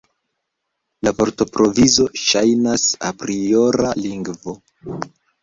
La 1.07 1.11
vortprovizo 1.19 2.07
ŝajnas 2.21 2.87
apriora 3.11 3.93
lingvo. 4.01 4.59